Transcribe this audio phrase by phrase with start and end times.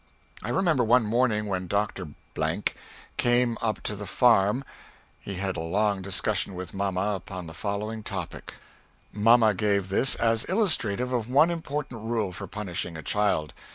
[0.41, 2.07] I remember one morning when Dr.
[3.17, 4.63] came up to the farm
[5.19, 8.55] he had a long discussion with mamma, upon the following topic.
[9.13, 13.53] Mamma gave this as illustrative of one important rule for punishing a child.